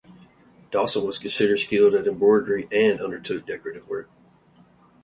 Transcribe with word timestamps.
Dawson 0.71 1.03
was 1.05 1.17
also 1.17 1.21
considered 1.21 1.59
skilled 1.59 1.93
at 1.93 2.07
embroidery 2.07 2.67
and 2.71 2.99
undertook 2.99 3.45
decorative 3.45 3.87
work. 3.87 4.09